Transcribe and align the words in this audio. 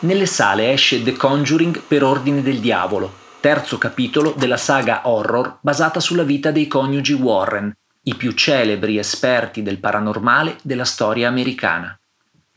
nelle 0.00 0.26
sale 0.26 0.72
esce 0.72 1.02
The 1.02 1.12
Conjuring 1.12 1.80
per 1.80 2.02
ordine 2.04 2.42
del 2.42 2.60
diavolo, 2.60 3.12
terzo 3.40 3.78
capitolo 3.78 4.34
della 4.36 4.56
saga 4.56 5.08
horror 5.08 5.58
basata 5.60 6.00
sulla 6.00 6.22
vita 6.22 6.50
dei 6.50 6.66
coniugi 6.66 7.14
Warren, 7.14 7.72
i 8.04 8.14
più 8.14 8.32
celebri 8.32 8.98
esperti 8.98 9.62
del 9.62 9.78
paranormale 9.78 10.56
della 10.62 10.84
storia 10.84 11.28
americana. 11.28 11.98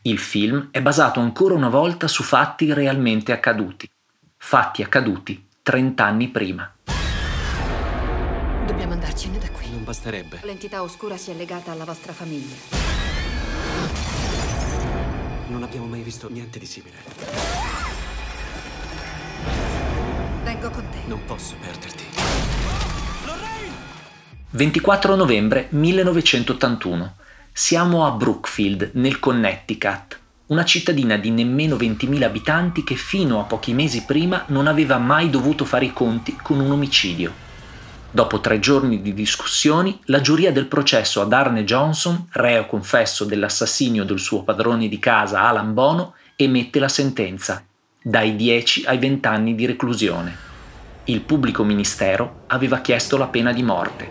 Il 0.02 0.18
film 0.18 0.68
è 0.70 0.80
basato 0.82 1.20
ancora 1.20 1.54
una 1.54 1.68
volta 1.68 2.08
su 2.08 2.22
fatti 2.22 2.72
realmente 2.72 3.32
accaduti, 3.32 3.90
fatti 4.36 4.82
accaduti 4.82 5.46
30 5.62 6.04
anni 6.04 6.28
prima. 6.28 6.70
Dobbiamo 8.66 8.92
andarcene 8.92 9.38
da 9.38 9.50
qui. 9.50 9.70
Non 9.70 9.84
basterebbe. 9.84 10.40
L'entità 10.42 10.82
oscura 10.82 11.16
si 11.16 11.30
è 11.30 11.34
legata 11.34 11.72
alla 11.72 11.84
vostra 11.84 12.12
famiglia. 12.12 13.13
Non 15.48 15.62
abbiamo 15.62 15.86
mai 15.86 16.00
visto 16.00 16.30
niente 16.30 16.58
di 16.58 16.64
simile. 16.64 16.96
Vengo 20.42 20.70
con 20.70 20.88
te. 20.90 20.98
Non 21.06 21.20
posso 21.26 21.54
perderti. 21.60 22.04
24 24.50 25.16
novembre 25.16 25.66
1981. 25.70 27.14
Siamo 27.52 28.06
a 28.06 28.12
Brookfield, 28.12 28.92
nel 28.94 29.18
Connecticut, 29.18 30.18
una 30.46 30.64
cittadina 30.64 31.16
di 31.16 31.30
nemmeno 31.30 31.76
20.000 31.76 32.22
abitanti 32.22 32.82
che 32.82 32.94
fino 32.94 33.40
a 33.40 33.44
pochi 33.44 33.74
mesi 33.74 34.04
prima 34.04 34.44
non 34.48 34.66
aveva 34.66 34.98
mai 34.98 35.28
dovuto 35.28 35.64
fare 35.64 35.84
i 35.84 35.92
conti 35.92 36.36
con 36.40 36.58
un 36.58 36.70
omicidio. 36.70 37.32
Dopo 38.14 38.38
tre 38.38 38.60
giorni 38.60 39.02
di 39.02 39.12
discussioni, 39.12 39.98
la 40.04 40.20
giuria 40.20 40.52
del 40.52 40.66
processo 40.66 41.20
ad 41.20 41.32
Arne 41.32 41.64
Johnson, 41.64 42.28
reo 42.30 42.64
confesso 42.64 43.24
dell'assassinio 43.24 44.04
del 44.04 44.20
suo 44.20 44.44
padrone 44.44 44.86
di 44.86 45.00
casa 45.00 45.40
Alan 45.40 45.74
Bono, 45.74 46.14
emette 46.36 46.78
la 46.78 46.86
sentenza, 46.86 47.64
dai 48.00 48.36
10 48.36 48.84
ai 48.86 48.98
20 48.98 49.26
anni 49.26 49.56
di 49.56 49.66
reclusione. 49.66 50.36
Il 51.06 51.22
pubblico 51.22 51.64
ministero 51.64 52.44
aveva 52.46 52.78
chiesto 52.78 53.16
la 53.16 53.26
pena 53.26 53.52
di 53.52 53.64
morte. 53.64 54.08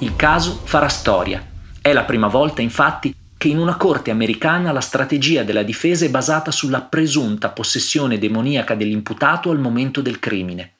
Il 0.00 0.16
caso 0.16 0.60
farà 0.64 0.88
storia. 0.88 1.42
È 1.80 1.94
la 1.94 2.04
prima 2.04 2.26
volta, 2.26 2.60
infatti, 2.60 3.14
che 3.38 3.48
in 3.48 3.58
una 3.58 3.76
corte 3.76 4.10
americana 4.10 4.70
la 4.70 4.82
strategia 4.82 5.44
della 5.44 5.62
difesa 5.62 6.04
è 6.04 6.10
basata 6.10 6.50
sulla 6.50 6.82
presunta 6.82 7.48
possessione 7.48 8.18
demoniaca 8.18 8.74
dell'imputato 8.74 9.50
al 9.50 9.58
momento 9.58 10.02
del 10.02 10.18
crimine. 10.18 10.74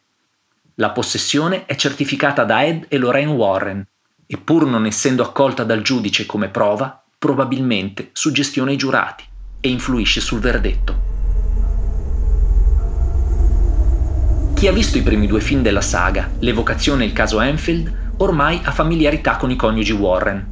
La 0.81 0.93
possessione 0.93 1.67
è 1.67 1.77
certificata 1.77 2.45
da 2.45 2.65
Ed 2.65 2.87
e 2.89 2.97
Lorraine 2.97 3.33
Warren 3.33 3.87
e 4.27 4.39
pur 4.39 4.65
non 4.65 4.87
essendo 4.87 5.23
accolta 5.23 5.63
dal 5.63 5.83
giudice 5.83 6.25
come 6.25 6.49
prova, 6.49 7.05
probabilmente 7.19 8.09
suggestiona 8.13 8.71
i 8.71 8.79
giurati 8.79 9.23
e 9.61 9.69
influisce 9.69 10.23
sul 10.23 10.41
verdetto. 10.41 11.09
Chi 14.55 14.69
ha 14.69 14.73
visto 14.73 14.97
i 14.97 15.03
primi 15.03 15.27
due 15.27 15.43
film 15.43 15.61
della 15.61 15.83
saga, 15.83 16.31
L'evocazione 16.39 17.05
e 17.05 17.09
il 17.09 17.13
caso 17.13 17.43
Enfield, 17.43 18.15
ormai 18.17 18.59
ha 18.65 18.73
familiarità 18.73 19.37
con 19.37 19.51
i 19.51 19.57
coniugi 19.57 19.93
Warren. 19.93 20.47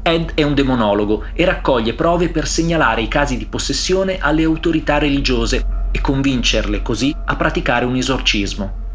Ed 0.00 0.32
è 0.32 0.44
un 0.44 0.54
demonologo 0.54 1.24
e 1.34 1.44
raccoglie 1.44 1.92
prove 1.92 2.30
per 2.30 2.48
segnalare 2.48 3.02
i 3.02 3.08
casi 3.08 3.36
di 3.36 3.44
possessione 3.44 4.16
alle 4.18 4.44
autorità 4.44 4.96
religiose 4.96 5.66
e 5.92 6.00
convincerle 6.00 6.80
così 6.80 7.14
a 7.26 7.36
praticare 7.36 7.84
un 7.84 7.96
esorcismo. 7.96 8.86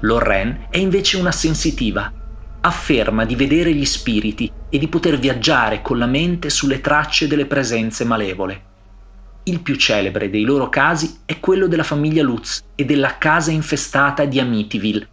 Lorraine 0.00 0.68
è 0.70 0.78
invece 0.78 1.18
una 1.18 1.32
sensitiva. 1.32 2.12
Afferma 2.62 3.24
di 3.24 3.34
vedere 3.34 3.74
gli 3.74 3.84
spiriti 3.84 4.50
e 4.68 4.78
di 4.78 4.88
poter 4.88 5.18
viaggiare 5.18 5.82
con 5.82 5.98
la 5.98 6.06
mente 6.06 6.50
sulle 6.50 6.80
tracce 6.80 7.26
delle 7.26 7.46
presenze 7.46 8.04
malevole. 8.04 8.68
Il 9.44 9.60
più 9.60 9.76
celebre 9.76 10.30
dei 10.30 10.42
loro 10.42 10.68
casi 10.68 11.20
è 11.24 11.40
quello 11.40 11.66
della 11.66 11.82
famiglia 11.82 12.22
Lutz 12.22 12.62
e 12.74 12.84
della 12.84 13.18
casa 13.18 13.50
infestata 13.50 14.24
di 14.24 14.38
Amityville, 14.38 15.08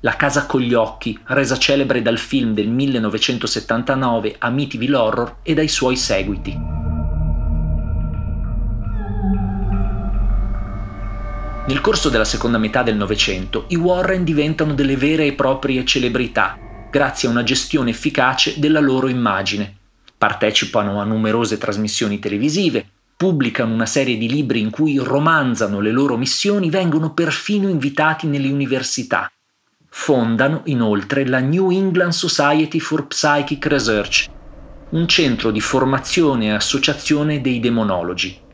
la 0.00 0.14
casa 0.14 0.46
con 0.46 0.60
gli 0.60 0.74
occhi, 0.74 1.18
resa 1.24 1.58
celebre 1.58 2.02
dal 2.02 2.18
film 2.18 2.54
del 2.54 2.68
1979 2.68 4.36
Amityville 4.38 4.96
Horror 4.96 5.36
e 5.42 5.54
dai 5.54 5.68
suoi 5.68 5.96
seguiti. 5.96 6.77
Nel 11.68 11.82
corso 11.82 12.08
della 12.08 12.24
seconda 12.24 12.56
metà 12.56 12.82
del 12.82 12.96
Novecento 12.96 13.66
i 13.68 13.76
Warren 13.76 14.24
diventano 14.24 14.72
delle 14.72 14.96
vere 14.96 15.26
e 15.26 15.34
proprie 15.34 15.84
celebrità, 15.84 16.58
grazie 16.90 17.28
a 17.28 17.30
una 17.30 17.42
gestione 17.42 17.90
efficace 17.90 18.54
della 18.56 18.80
loro 18.80 19.06
immagine. 19.06 19.76
Partecipano 20.16 20.98
a 20.98 21.04
numerose 21.04 21.58
trasmissioni 21.58 22.18
televisive, 22.18 22.88
pubblicano 23.14 23.74
una 23.74 23.84
serie 23.84 24.16
di 24.16 24.30
libri 24.30 24.60
in 24.60 24.70
cui 24.70 24.96
romanzano 24.96 25.80
le 25.80 25.90
loro 25.90 26.16
missioni, 26.16 26.70
vengono 26.70 27.12
perfino 27.12 27.68
invitati 27.68 28.26
nelle 28.26 28.50
università. 28.50 29.30
Fondano 29.90 30.62
inoltre 30.64 31.26
la 31.26 31.40
New 31.40 31.70
England 31.70 32.12
Society 32.12 32.78
for 32.78 33.08
Psychic 33.08 33.66
Research, 33.66 34.30
un 34.88 35.06
centro 35.06 35.50
di 35.50 35.60
formazione 35.60 36.46
e 36.46 36.52
associazione 36.52 37.42
dei 37.42 37.60
demonologi. 37.60 38.46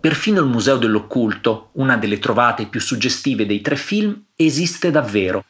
Perfino 0.00 0.40
il 0.40 0.46
Museo 0.46 0.78
dell'Occulto, 0.78 1.68
una 1.72 1.98
delle 1.98 2.18
trovate 2.18 2.64
più 2.64 2.80
suggestive 2.80 3.44
dei 3.44 3.60
tre 3.60 3.76
film, 3.76 4.18
esiste 4.34 4.90
davvero. 4.90 5.44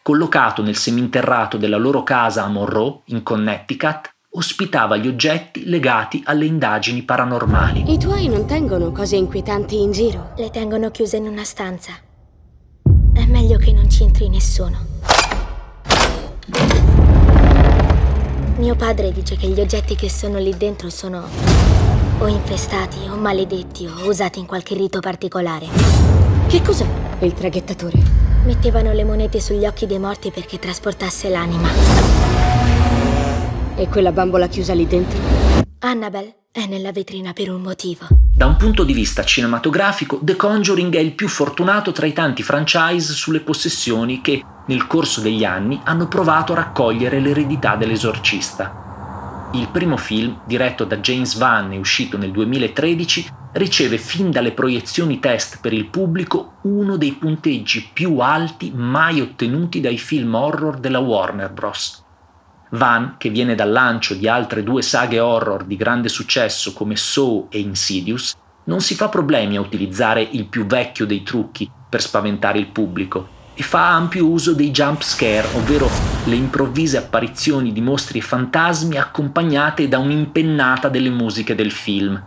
Collocato 0.00 0.62
nel 0.62 0.76
seminterrato 0.76 1.58
della 1.58 1.76
loro 1.76 2.02
casa 2.02 2.44
a 2.44 2.48
Monroe, 2.48 3.00
in 3.06 3.22
Connecticut, 3.22 4.10
ospitava 4.30 4.96
gli 4.96 5.06
oggetti 5.06 5.66
legati 5.66 6.22
alle 6.24 6.46
indagini 6.46 7.02
paranormali. 7.02 7.92
I 7.92 7.98
tuoi 7.98 8.28
non 8.28 8.46
tengono 8.46 8.90
cose 8.90 9.16
inquietanti 9.16 9.78
in 9.78 9.92
giro? 9.92 10.32
Le 10.38 10.48
tengono 10.48 10.90
chiuse 10.90 11.18
in 11.18 11.26
una 11.26 11.44
stanza. 11.44 11.92
È 13.12 13.26
meglio 13.26 13.58
che 13.58 13.72
non 13.74 13.90
ci 13.90 14.04
entri 14.04 14.30
nessuno. 14.30 14.78
Mio 18.56 18.74
padre 18.76 19.12
dice 19.12 19.36
che 19.36 19.48
gli 19.48 19.60
oggetti 19.60 19.94
che 19.94 20.08
sono 20.08 20.38
lì 20.38 20.56
dentro 20.56 20.88
sono 20.88 21.79
o 22.20 22.26
infestati, 22.26 23.08
o 23.08 23.16
maledetti, 23.16 23.86
o 23.86 24.06
usati 24.06 24.38
in 24.38 24.46
qualche 24.46 24.74
rito 24.74 25.00
particolare. 25.00 25.66
Che 26.46 26.62
cos'è 26.62 26.86
il 27.20 27.32
traghettatore? 27.32 27.98
Mettevano 28.44 28.92
le 28.92 29.04
monete 29.04 29.40
sugli 29.40 29.64
occhi 29.64 29.86
dei 29.86 29.98
morti 29.98 30.30
perché 30.30 30.58
trasportasse 30.58 31.30
l'anima. 31.30 31.68
E 33.74 33.88
quella 33.88 34.12
bambola 34.12 34.48
chiusa 34.48 34.74
lì 34.74 34.86
dentro? 34.86 35.18
Annabelle 35.78 36.34
è 36.52 36.66
nella 36.66 36.92
vetrina 36.92 37.32
per 37.32 37.50
un 37.50 37.62
motivo. 37.62 38.06
Da 38.34 38.44
un 38.44 38.56
punto 38.56 38.84
di 38.84 38.92
vista 38.92 39.24
cinematografico, 39.24 40.18
The 40.20 40.36
Conjuring 40.36 40.94
è 40.96 41.00
il 41.00 41.14
più 41.14 41.28
fortunato 41.28 41.92
tra 41.92 42.04
i 42.04 42.12
tanti 42.12 42.42
franchise 42.42 43.14
sulle 43.14 43.40
possessioni 43.40 44.20
che, 44.20 44.42
nel 44.66 44.86
corso 44.86 45.22
degli 45.22 45.44
anni, 45.44 45.80
hanno 45.84 46.06
provato 46.06 46.52
a 46.52 46.56
raccogliere 46.56 47.18
l'eredità 47.18 47.76
dell'esorcista. 47.76 48.89
Il 49.52 49.68
primo 49.68 49.96
film, 49.96 50.42
diretto 50.46 50.84
da 50.84 50.98
James 50.98 51.36
Van 51.36 51.72
e 51.72 51.76
uscito 51.76 52.16
nel 52.16 52.30
2013, 52.30 53.28
riceve 53.54 53.98
fin 53.98 54.30
dalle 54.30 54.52
proiezioni 54.52 55.18
test 55.18 55.58
per 55.60 55.72
il 55.72 55.86
pubblico 55.86 56.58
uno 56.62 56.96
dei 56.96 57.14
punteggi 57.14 57.90
più 57.92 58.20
alti 58.20 58.70
mai 58.72 59.20
ottenuti 59.20 59.80
dai 59.80 59.98
film 59.98 60.34
horror 60.34 60.78
della 60.78 61.00
Warner 61.00 61.50
Bros. 61.50 62.04
Van, 62.70 63.16
che 63.18 63.28
viene 63.30 63.56
dal 63.56 63.72
lancio 63.72 64.14
di 64.14 64.28
altre 64.28 64.62
due 64.62 64.82
saghe 64.82 65.18
horror 65.18 65.64
di 65.64 65.74
grande 65.74 66.08
successo 66.08 66.72
come 66.72 66.94
Saw 66.94 67.48
e 67.50 67.58
Insidious, 67.58 68.36
non 68.66 68.80
si 68.80 68.94
fa 68.94 69.08
problemi 69.08 69.56
a 69.56 69.60
utilizzare 69.60 70.22
il 70.22 70.46
più 70.46 70.64
vecchio 70.64 71.06
dei 71.06 71.24
trucchi 71.24 71.68
per 71.88 72.00
spaventare 72.00 72.60
il 72.60 72.68
pubblico 72.68 73.38
e 73.60 73.62
fa 73.62 73.90
ampio 73.90 74.26
uso 74.26 74.54
dei 74.54 74.70
jump 74.70 75.02
scare, 75.02 75.46
ovvero 75.54 75.86
le 76.24 76.34
improvvise 76.34 76.96
apparizioni 76.96 77.72
di 77.74 77.82
mostri 77.82 78.16
e 78.16 78.22
fantasmi 78.22 78.96
accompagnate 78.96 79.86
da 79.86 79.98
un'impennata 79.98 80.88
delle 80.88 81.10
musiche 81.10 81.54
del 81.54 81.70
film. 81.70 82.24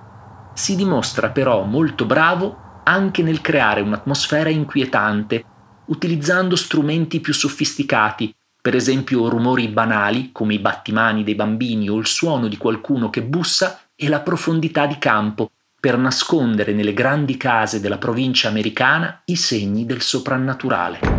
Si 0.54 0.76
dimostra 0.76 1.32
però 1.32 1.64
molto 1.64 2.06
bravo 2.06 2.82
anche 2.84 3.24
nel 3.24 3.42
creare 3.42 3.82
un'atmosfera 3.82 4.50
inquietante, 4.50 5.44
utilizzando 5.86 6.56
strumenti 6.56 7.20
più 7.20 7.34
sofisticati, 7.34 8.32
per 8.62 8.76
esempio 8.76 9.28
rumori 9.28 9.70
banali 9.70 10.32
come 10.32 10.54
i 10.54 10.60
battimani 10.60 11.24
dei 11.24 11.34
bambini 11.34 11.90
o 11.90 11.98
il 11.98 12.06
suono 12.06 12.48
di 12.48 12.58
qualcuno 12.58 13.10
che 13.10 13.24
bussa 13.24 13.80
e 13.96 14.08
la 14.08 14.20
profondità 14.20 14.86
di 14.86 15.00
campo, 15.00 15.50
per 15.80 15.98
nascondere 15.98 16.74
nelle 16.74 16.94
grandi 16.94 17.38
case 17.38 17.80
della 17.80 17.98
provincia 17.98 18.50
americana 18.50 19.24
i 19.26 19.36
segni 19.36 19.88
del 19.88 20.02
soprannaturale. 20.02 21.13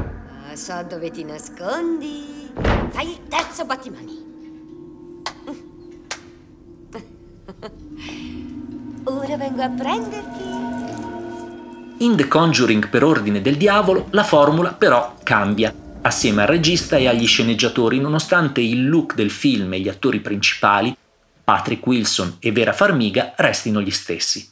So 0.54 0.84
dove 0.88 1.10
ti 1.10 1.24
nascondi. 1.24 2.48
Fai 2.90 3.10
il 3.10 3.18
terzo 3.28 3.64
battimani. 3.64 4.22
Ora 9.04 9.36
vengo 9.36 9.62
a 9.62 9.68
prenderti. 9.68 10.42
In 11.98 12.16
The 12.16 12.28
Conjuring 12.28 12.88
per 12.88 13.02
ordine 13.02 13.42
del 13.42 13.56
diavolo 13.56 14.06
la 14.10 14.22
formula 14.22 14.72
però 14.72 15.16
cambia, 15.24 15.74
assieme 16.02 16.42
al 16.42 16.48
regista 16.48 16.96
e 16.96 17.08
agli 17.08 17.26
sceneggiatori, 17.26 17.98
nonostante 17.98 18.60
il 18.60 18.88
look 18.88 19.14
del 19.14 19.32
film 19.32 19.72
e 19.72 19.80
gli 19.80 19.88
attori 19.88 20.20
principali, 20.20 20.96
Patrick 21.42 21.84
Wilson 21.84 22.36
e 22.38 22.52
Vera 22.52 22.72
Farmiga, 22.72 23.34
restino 23.36 23.82
gli 23.82 23.90
stessi. 23.90 24.48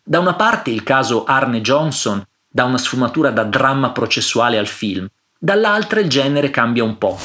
Da 0.00 0.20
una 0.20 0.34
parte 0.34 0.70
il 0.70 0.84
caso 0.84 1.24
Arne 1.24 1.60
Johnson 1.60 2.24
dà 2.48 2.64
una 2.64 2.78
sfumatura 2.78 3.30
da 3.30 3.42
dramma 3.42 3.90
processuale 3.90 4.58
al 4.58 4.68
film, 4.68 5.08
dall'altra 5.44 6.00
il 6.00 6.08
genere 6.08 6.48
cambia 6.48 6.84
un 6.84 6.96
po'. 6.96 7.18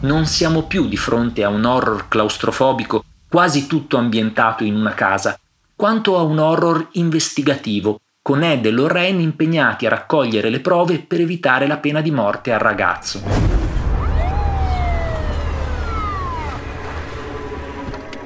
Non 0.00 0.26
siamo 0.26 0.64
più 0.64 0.88
di 0.88 0.96
fronte 0.96 1.44
a 1.44 1.48
un 1.48 1.64
horror 1.64 2.08
claustrofobico 2.08 3.04
quasi 3.28 3.68
tutto 3.68 3.98
ambientato 3.98 4.64
in 4.64 4.74
una 4.74 4.94
casa, 4.94 5.38
quanto 5.76 6.18
a 6.18 6.22
un 6.22 6.38
horror 6.38 6.88
investigativo, 6.94 8.00
con 8.20 8.42
Ed 8.42 8.66
e 8.66 8.70
Lorraine 8.70 9.22
impegnati 9.22 9.86
a 9.86 9.90
raccogliere 9.90 10.50
le 10.50 10.58
prove 10.58 10.98
per 10.98 11.20
evitare 11.20 11.68
la 11.68 11.76
pena 11.76 12.00
di 12.00 12.10
morte 12.10 12.52
al 12.52 12.58
ragazzo. 12.58 13.22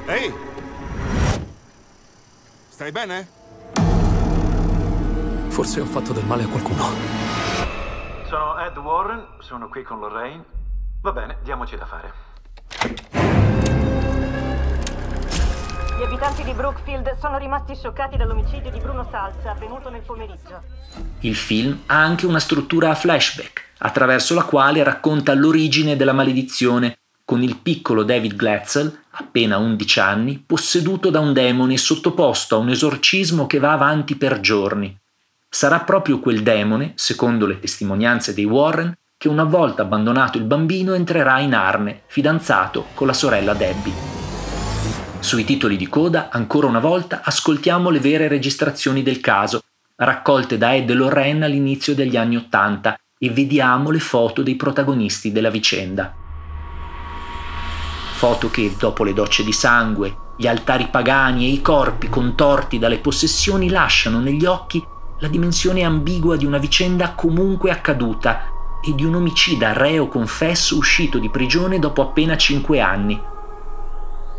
Ehi! 0.07 0.33
Stai 2.71 2.91
bene? 2.91 3.29
Forse 5.49 5.81
ho 5.81 5.85
fatto 5.85 6.15
del 6.15 6.25
male 6.25 6.45
a 6.45 6.47
qualcuno. 6.47 7.28
Sono 8.29 8.59
Ed 8.59 8.77
Warren, 8.77 9.27
sono 9.39 9.71
qui 9.71 9.83
con 9.83 10.01
Lorraine. 10.01 10.45
Va 11.01 11.13
bene, 11.13 11.39
diamoci 11.45 11.77
da 11.77 11.87
fare. 11.87 12.13
Gli 15.97 16.03
abitanti 16.03 16.45
di 16.45 16.53
Brookfield 16.53 17.17
sono 17.19 17.39
rimasti 17.39 17.75
scioccati 17.75 18.19
dall'omicidio 18.19 18.71
di 18.71 18.81
Bruno 18.81 19.09
Salza 19.11 19.53
avvenuto 19.53 19.89
nel 19.89 20.03
pomeriggio. 20.03 20.61
Il 21.21 21.37
film 21.37 21.85
ha 21.87 22.03
anche 22.03 22.27
una 22.27 22.39
struttura 22.39 22.91
a 22.91 22.95
flashback, 22.95 23.77
attraverso 23.79 24.35
la 24.35 24.45
quale 24.45 24.83
racconta 24.83 25.33
l'origine 25.33 25.97
della 25.97 26.13
maledizione, 26.13 26.99
con 27.25 27.43
il 27.43 27.57
piccolo 27.57 28.03
David 28.03 28.35
Glatzel, 28.35 29.05
appena 29.13 29.57
11 29.57 30.01
anni, 30.01 30.45
posseduto 30.47 31.09
da 31.09 31.21
un 31.21 31.33
demone 31.33 31.73
e 31.73 31.79
sottoposto 31.79 32.57
a 32.57 32.59
un 32.59 32.69
esorcismo 32.69 33.47
che 33.47 33.59
va 33.59 33.73
avanti 33.73 34.17
per 34.17 34.41
giorni. 34.41 34.95
Sarà 35.51 35.81
proprio 35.81 36.21
quel 36.21 36.43
demone, 36.43 36.93
secondo 36.95 37.47
le 37.47 37.59
testimonianze 37.59 38.35
dei 38.35 38.45
Warren, 38.45 38.95
che 39.17 39.29
una 39.29 39.45
volta 39.45 39.83
abbandonato 39.83 40.37
il 40.37 40.45
bambino 40.45 40.93
entrerà 40.93 41.41
in 41.41 41.55
Arne, 41.55 42.03
fidanzato 42.07 42.89
con 42.95 43.07
la 43.07 43.15
sorella 43.15 43.55
Debbie. 43.55 43.95
Sui 45.21 45.45
titoli 45.45 45.77
di 45.77 45.89
coda, 45.89 46.29
ancora 46.31 46.67
una 46.67 46.79
volta, 46.79 47.23
ascoltiamo 47.25 47.89
le 47.89 47.99
vere 47.99 48.29
registrazioni 48.29 49.03
del 49.03 49.21
caso, 49.21 49.63
raccolte 49.97 50.59
da 50.59 50.75
Ed 50.75 50.91
Lorraine 50.93 51.47
all'inizio 51.47 51.95
degli 51.95 52.17
anni 52.17 52.37
Ottanta, 52.37 52.97
e 53.19 53.31
vediamo 53.31 53.91
le 53.91 53.99
foto 53.99 54.43
dei 54.43 54.55
protagonisti 54.55 55.33
della 55.33 55.51
vicenda. 55.51 56.15
Foto 58.13 58.51
che, 58.51 58.75
dopo 58.79 59.03
le 59.03 59.15
docce 59.15 59.43
di 59.43 59.53
sangue, 59.53 60.15
gli 60.37 60.47
altari 60.47 60.89
pagani 60.89 61.47
e 61.47 61.49
i 61.49 61.63
corpi 61.63 62.09
contorti 62.09 62.79
dalle 62.79 62.99
possessioni 62.99 63.71
lasciano 63.71 64.21
negli 64.21 64.45
occhi 64.45 64.85
la 65.21 65.29
dimensione 65.29 65.83
ambigua 65.83 66.37
di 66.37 66.47
una 66.47 66.59
vicenda 66.59 67.13
comunque 67.13 67.71
accaduta 67.71 68.51
e 68.81 68.95
di 68.95 69.05
un 69.05 69.17
omicida 69.17 69.73
reo 69.73 70.07
confesso 70.07 70.77
uscito 70.77 71.19
di 71.19 71.29
prigione 71.29 71.79
dopo 71.79 72.03
appena 72.03 72.37
cinque 72.37 72.81
anni. 72.81 73.21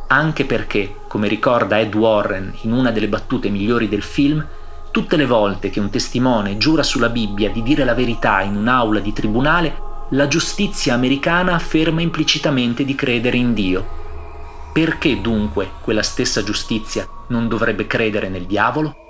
Anche 0.08 0.46
perché, 0.46 1.02
come 1.08 1.28
ricorda 1.28 1.80
Ed 1.80 1.94
Warren 1.94 2.54
in 2.62 2.72
una 2.72 2.92
delle 2.92 3.10
battute 3.10 3.50
migliori 3.50 3.90
del 3.90 4.02
film, 4.02 4.46
tutte 4.92 5.18
le 5.18 5.26
volte 5.26 5.70
che 5.70 5.80
un 5.80 5.90
testimone 5.90 6.58
giura 6.58 6.82
sulla 6.82 7.10
Bibbia 7.10 7.52
di 7.52 7.62
dire 7.62 7.84
la 7.84 7.94
verità 7.94 8.42
in 8.42 8.56
un'aula 8.56 9.02
di 9.02 9.14
tribunale, 9.14 9.88
la 10.12 10.28
giustizia 10.28 10.94
americana 10.94 11.54
afferma 11.54 12.02
implicitamente 12.02 12.86
di 12.86 12.96
credere 12.96 13.38
in 13.38 13.54
Dio. 13.54 13.98
Perché 14.74 15.20
dunque 15.20 15.70
quella 15.82 16.02
stessa 16.02 16.42
giustizia 16.42 17.08
non 17.28 17.48
dovrebbe 17.48 17.86
credere 17.86 18.30
nel 18.30 18.46
diavolo? 18.46 19.09